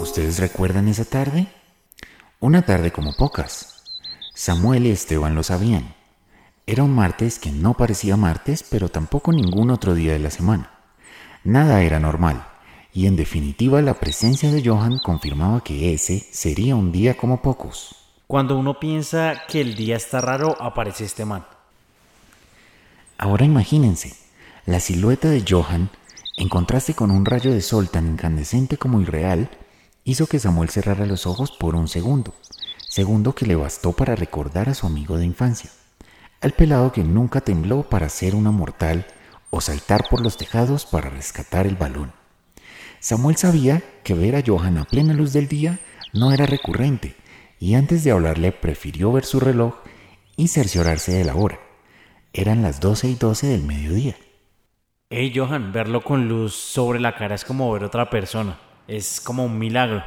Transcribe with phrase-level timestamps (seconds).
[0.00, 1.48] ¿Ustedes recuerdan esa tarde?
[2.38, 3.82] Una tarde como pocas.
[4.32, 5.94] Samuel y Esteban lo sabían.
[6.66, 10.70] Era un martes que no parecía martes, pero tampoco ningún otro día de la semana.
[11.42, 12.46] Nada era normal,
[12.92, 17.96] y en definitiva la presencia de Johan confirmaba que ese sería un día como pocos.
[18.28, 21.44] Cuando uno piensa que el día está raro, aparece este man.
[23.16, 24.14] Ahora imagínense,
[24.64, 25.90] la silueta de Johan,
[26.36, 29.50] en contraste con un rayo de sol tan incandescente como irreal,
[30.08, 32.32] hizo que Samuel cerrara los ojos por un segundo,
[32.88, 35.68] segundo que le bastó para recordar a su amigo de infancia,
[36.40, 39.06] al pelado que nunca tembló para ser una mortal
[39.50, 42.14] o saltar por los tejados para rescatar el balón.
[43.00, 45.78] Samuel sabía que ver a Johan a plena luz del día
[46.14, 47.14] no era recurrente,
[47.60, 49.74] y antes de hablarle prefirió ver su reloj
[50.36, 51.60] y cerciorarse de la hora.
[52.32, 54.16] Eran las doce y doce del mediodía.
[55.10, 58.58] Hey Johan, verlo con luz sobre la cara es como ver otra persona.
[58.88, 60.02] Es como un milagro.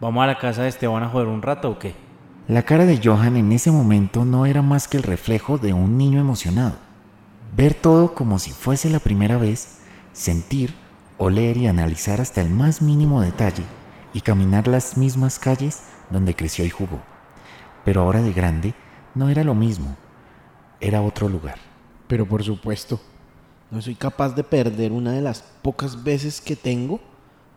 [0.00, 1.94] ¿Vamos a la casa de Esteban a jugar un rato o qué?
[2.48, 5.98] La cara de Johan en ese momento no era más que el reflejo de un
[5.98, 6.76] niño emocionado.
[7.54, 9.80] Ver todo como si fuese la primera vez,
[10.14, 10.74] sentir,
[11.18, 13.64] oler y analizar hasta el más mínimo detalle
[14.14, 17.02] y caminar las mismas calles donde creció y jugó.
[17.84, 18.72] Pero ahora de grande
[19.14, 19.94] no era lo mismo,
[20.80, 21.58] era otro lugar.
[22.08, 22.98] Pero por supuesto,
[23.70, 26.98] no soy capaz de perder una de las pocas veces que tengo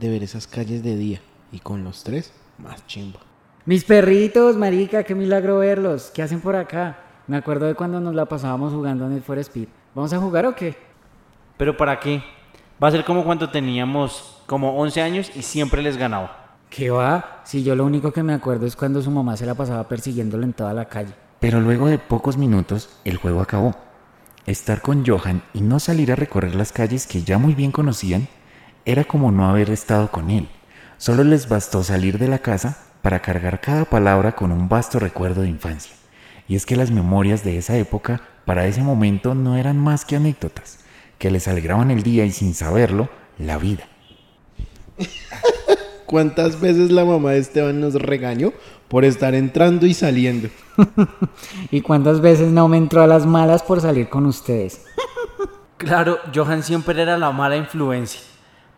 [0.00, 1.20] de ver esas calles de día.
[1.52, 3.20] Y con los tres, más chimba.
[3.66, 6.10] Mis perritos, marica, qué milagro verlos.
[6.14, 6.98] ¿Qué hacen por acá?
[7.26, 9.68] Me acuerdo de cuando nos la pasábamos jugando en el For Speed.
[9.94, 10.76] ¿Vamos a jugar o qué?
[11.56, 12.22] ¿Pero para qué?
[12.82, 16.56] Va a ser como cuando teníamos como 11 años y siempre les ganaba.
[16.70, 17.42] ¿Qué va?
[17.44, 20.44] Si yo lo único que me acuerdo es cuando su mamá se la pasaba persiguiéndolo
[20.44, 21.12] en toda la calle.
[21.40, 23.74] Pero luego de pocos minutos, el juego acabó.
[24.46, 28.28] Estar con Johan y no salir a recorrer las calles que ya muy bien conocían
[28.84, 30.48] era como no haber estado con él.
[30.98, 35.42] Solo les bastó salir de la casa para cargar cada palabra con un vasto recuerdo
[35.42, 35.94] de infancia.
[36.48, 40.16] Y es que las memorias de esa época para ese momento no eran más que
[40.16, 40.80] anécdotas,
[41.18, 43.08] que les alegraban el día y sin saberlo,
[43.38, 43.88] la vida.
[46.06, 48.52] ¿Cuántas veces la mamá de Esteban nos regañó
[48.88, 50.48] por estar entrando y saliendo?
[51.70, 54.84] ¿Y cuántas veces no me entró a las malas por salir con ustedes?
[55.76, 58.20] Claro, Johan siempre era la mala influencia.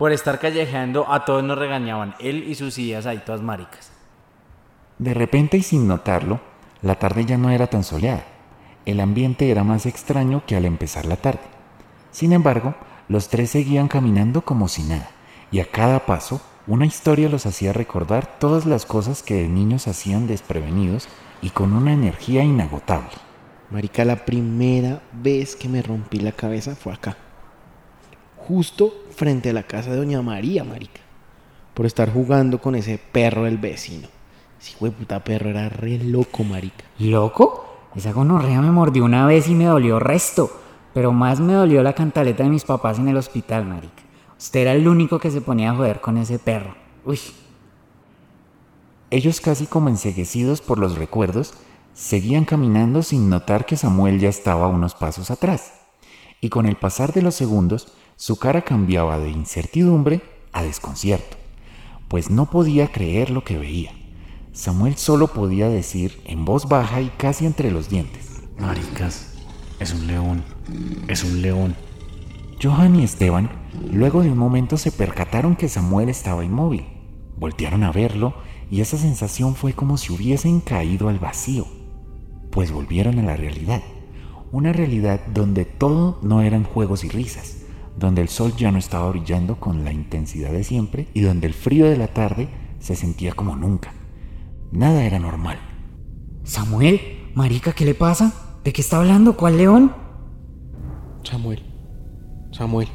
[0.00, 3.92] Por estar callejeando a todos nos regañaban, él y sus ideas ahí todas maricas.
[4.98, 6.40] De repente y sin notarlo,
[6.80, 8.24] la tarde ya no era tan soleada.
[8.86, 11.42] El ambiente era más extraño que al empezar la tarde.
[12.12, 12.74] Sin embargo,
[13.08, 15.10] los tres seguían caminando como si nada,
[15.50, 19.86] y a cada paso una historia los hacía recordar todas las cosas que de niños
[19.86, 21.08] hacían desprevenidos
[21.42, 23.18] y con una energía inagotable.
[23.68, 27.18] Marica, la primera vez que me rompí la cabeza fue acá.
[28.50, 31.00] Justo frente a la casa de Doña María, marica.
[31.72, 34.08] Por estar jugando con ese perro del vecino.
[34.60, 36.84] Ese hijo de puta perro era re loco, marica.
[36.98, 37.88] ¿Loco?
[37.94, 40.50] Esa gonorrea me mordió una vez y me dolió resto.
[40.92, 44.02] Pero más me dolió la cantaleta de mis papás en el hospital, marica.
[44.36, 46.74] Usted era el único que se ponía a joder con ese perro.
[47.04, 47.20] Uy.
[49.10, 51.54] Ellos casi como enseguecidos por los recuerdos,
[51.94, 55.74] seguían caminando sin notar que Samuel ya estaba unos pasos atrás.
[56.40, 60.20] Y con el pasar de los segundos, su cara cambiaba de incertidumbre
[60.52, 61.38] a desconcierto,
[62.06, 63.92] pues no podía creer lo que veía.
[64.52, 68.42] Samuel solo podía decir en voz baja y casi entre los dientes.
[68.58, 69.38] Maricas,
[69.78, 70.44] es un león,
[71.08, 71.74] es un león.
[72.62, 73.48] Johan y Esteban,
[73.90, 76.84] luego de un momento, se percataron que Samuel estaba inmóvil.
[77.38, 78.34] Voltearon a verlo
[78.70, 81.66] y esa sensación fue como si hubiesen caído al vacío,
[82.50, 83.80] pues volvieron a la realidad.
[84.52, 87.60] Una realidad donde todo no eran juegos y risas,
[87.96, 91.54] donde el sol ya no estaba brillando con la intensidad de siempre y donde el
[91.54, 93.92] frío de la tarde se sentía como nunca.
[94.72, 95.58] Nada era normal.
[96.44, 97.00] Samuel,
[97.34, 98.32] marica, ¿qué le pasa?
[98.64, 99.36] ¿De qué está hablando?
[99.36, 99.92] ¿Cuál león?
[101.22, 101.62] Samuel.
[102.52, 102.88] Samuel.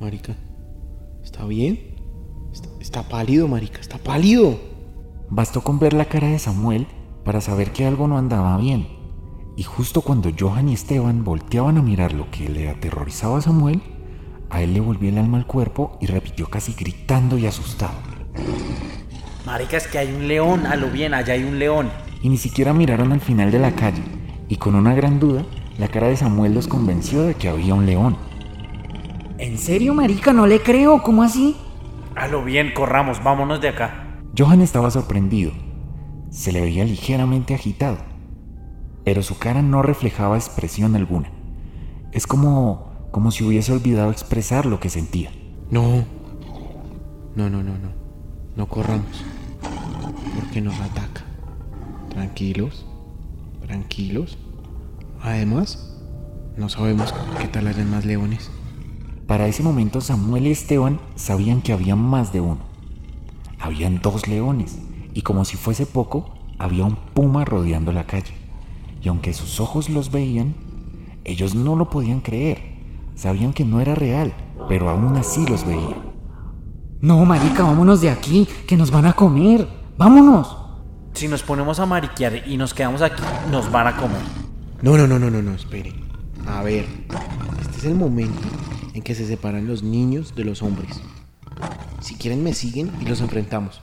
[0.00, 0.36] Marica.
[1.22, 1.96] ¿Está bien?
[2.52, 3.80] Está, está pálido, marica.
[3.80, 4.58] Está pálido.
[5.28, 6.86] Bastó con ver la cara de Samuel
[7.24, 8.88] para saber que algo no andaba bien.
[9.56, 13.82] Y justo cuando Johan y Esteban volteaban a mirar lo que le aterrorizaba a Samuel,
[14.50, 17.94] a él le volvió el alma al cuerpo y repitió casi gritando y asustado.
[19.46, 21.90] Marica, es que hay un león, a lo bien, allá hay un león.
[22.22, 24.02] Y ni siquiera miraron al final de la calle,
[24.48, 25.44] y con una gran duda,
[25.78, 28.16] la cara de Samuel los convenció de que había un león.
[29.38, 30.34] ¿En serio, marica?
[30.34, 31.02] No le creo.
[31.02, 31.56] ¿Cómo así?
[32.14, 34.20] A lo bien, corramos, vámonos de acá.
[34.36, 35.52] Johan estaba sorprendido.
[36.28, 37.96] Se le veía ligeramente agitado,
[39.04, 41.30] pero su cara no reflejaba expresión alguna.
[42.12, 45.30] Es como como si hubiese olvidado expresar lo que sentía.
[45.70, 46.04] No.
[47.34, 47.90] No, no, no, no.
[48.56, 49.24] No corramos,
[50.34, 51.24] porque nos ataca.
[52.10, 52.84] Tranquilos,
[53.66, 54.36] tranquilos.
[55.22, 55.96] Además,
[56.56, 58.50] no sabemos qué tal hayan más leones.
[59.26, 62.58] Para ese momento Samuel y Esteban sabían que había más de uno.
[63.60, 64.78] Habían dos leones
[65.14, 68.34] y como si fuese poco, había un puma rodeando la calle.
[69.02, 70.54] Y aunque sus ojos los veían,
[71.24, 72.69] ellos no lo podían creer.
[73.20, 74.32] Sabían que no era real,
[74.66, 76.10] pero aún así los veían.
[77.02, 79.68] No, marica, vámonos de aquí, que nos van a comer.
[79.98, 80.56] Vámonos.
[81.12, 84.22] Si nos ponemos a mariquear y nos quedamos aquí, nos van a comer.
[84.80, 85.92] No, no, no, no, no, no, espere.
[86.46, 86.86] A ver,
[87.60, 88.40] este es el momento
[88.94, 91.02] en que se separan los niños de los hombres.
[92.00, 93.82] Si quieren me siguen y los enfrentamos.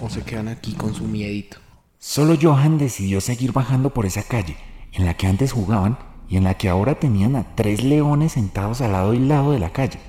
[0.00, 1.58] O se quedan aquí con su miedito.
[2.00, 4.56] Solo Johan decidió seguir bajando por esa calle,
[4.90, 5.96] en la que antes jugaban
[6.34, 9.60] y en la que ahora tenían a tres leones sentados al lado y lado de
[9.60, 10.00] la calle.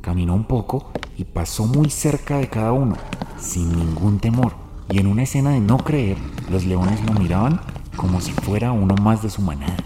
[0.00, 2.96] Caminó un poco y pasó muy cerca de cada uno,
[3.38, 4.54] sin ningún temor,
[4.90, 6.18] y en una escena de no creer,
[6.50, 7.60] los leones lo miraban
[7.94, 9.76] como si fuera uno más de su manada.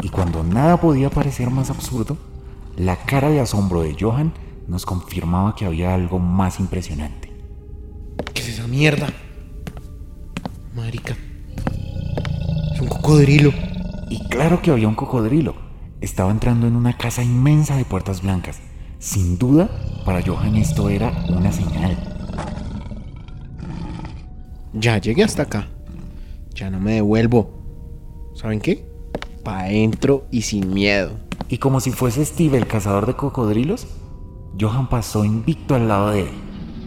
[0.00, 2.16] Y cuando nada podía parecer más absurdo,
[2.76, 4.32] la cara de asombro de Johan
[4.68, 7.32] nos confirmaba que había algo más impresionante.
[8.32, 9.08] ¿Qué es esa mierda?
[10.72, 11.16] Marica.
[12.74, 13.50] Es un cocodrilo.
[14.10, 15.54] Y claro que había un cocodrilo.
[16.00, 18.60] Estaba entrando en una casa inmensa de puertas blancas.
[18.98, 19.68] Sin duda,
[20.04, 21.96] para Johan esto era una señal.
[24.72, 25.68] Ya llegué hasta acá.
[26.54, 27.50] Ya no me devuelvo.
[28.34, 28.88] ¿Saben qué?
[29.44, 31.12] Pa' adentro y sin miedo.
[31.48, 33.86] Y como si fuese Steve el cazador de cocodrilos,
[34.58, 36.30] Johan pasó invicto al lado de él.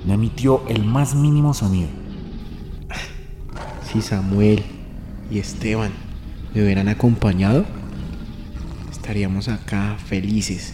[0.06, 1.90] No emitió el más mínimo sonido.
[3.92, 4.64] Si Samuel
[5.30, 5.92] y Esteban
[6.54, 7.66] me hubieran acompañado,
[8.92, 10.74] estaríamos acá felices,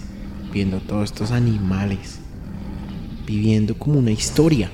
[0.51, 2.19] viendo todos estos animales,
[3.25, 4.71] viviendo como una historia.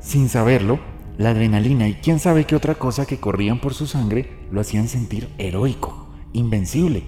[0.00, 0.80] Sin saberlo,
[1.18, 4.88] la adrenalina y quién sabe qué otra cosa que corrían por su sangre lo hacían
[4.88, 7.02] sentir heroico, invencible.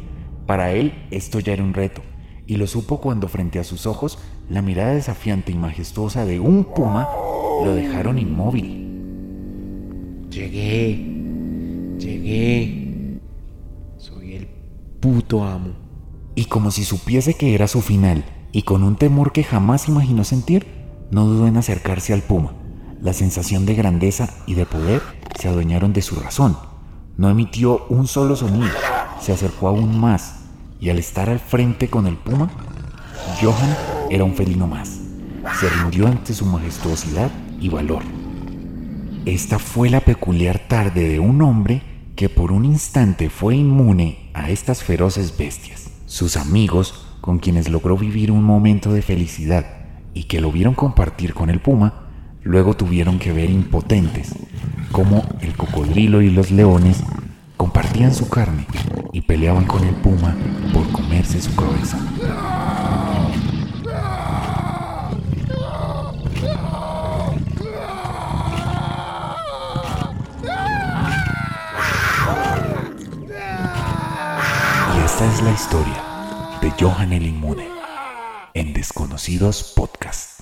[0.47, 2.03] Para él esto ya era un reto,
[2.47, 4.19] y lo supo cuando frente a sus ojos
[4.51, 7.09] la mirada desafiante y majestuosa de un puma
[7.65, 8.83] lo dejaron inmóvil.
[10.31, 10.97] Llegué,
[11.99, 12.84] llegué.
[15.05, 15.73] Puto amo.
[16.35, 20.25] Y como si supiese que era su final, y con un temor que jamás imaginó
[20.25, 20.67] sentir,
[21.11, 22.55] no dudó en acercarse al puma.
[23.03, 25.03] La sensación de grandeza y de poder
[25.39, 26.57] se adueñaron de su razón.
[27.19, 28.73] No emitió un solo sonido,
[29.21, 30.37] se acercó aún más,
[30.81, 32.51] y al estar al frente con el puma,
[33.43, 33.77] Johan
[34.09, 35.01] era un felino más.
[35.61, 37.31] Se rindió ante su majestuosidad
[37.61, 38.05] y valor.
[39.27, 41.83] Esta fue la peculiar tarde de un hombre
[42.17, 45.91] que por un instante fue inmune a estas feroces bestias.
[46.07, 49.65] Sus amigos, con quienes logró vivir un momento de felicidad
[50.13, 52.05] y que lo vieron compartir con el puma,
[52.43, 54.35] luego tuvieron que ver impotentes
[54.93, 57.03] cómo el cocodrilo y los leones
[57.57, 58.67] compartían su carne
[59.13, 60.37] y peleaban con el puma
[60.73, 61.99] por comerse su cabeza.
[74.97, 77.69] Y esta es la historia de Johan el Inmune
[78.55, 80.34] en Desconocidos Podcast.